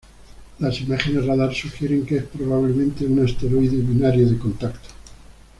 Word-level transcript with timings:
Las 0.57 0.81
imágenes 0.81 1.27
radar 1.27 1.53
sugieren 1.53 2.03
que 2.07 2.17
es 2.17 2.23
probablemente 2.23 3.05
un 3.05 3.23
asteroide 3.23 3.75
binario 3.83 4.27
de 4.27 4.37
contacto. 4.39 4.89